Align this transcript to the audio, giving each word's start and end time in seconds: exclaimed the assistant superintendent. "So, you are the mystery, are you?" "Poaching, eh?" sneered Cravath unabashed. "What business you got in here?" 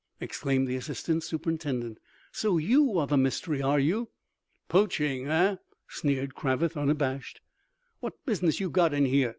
exclaimed 0.19 0.67
the 0.67 0.75
assistant 0.75 1.23
superintendent. 1.23 1.99
"So, 2.31 2.57
you 2.57 2.97
are 2.97 3.05
the 3.05 3.17
mystery, 3.17 3.61
are 3.61 3.77
you?" 3.79 4.09
"Poaching, 4.67 5.27
eh?" 5.27 5.57
sneered 5.87 6.33
Cravath 6.33 6.75
unabashed. 6.75 7.39
"What 7.99 8.25
business 8.25 8.59
you 8.59 8.71
got 8.71 8.95
in 8.95 9.05
here?" 9.05 9.29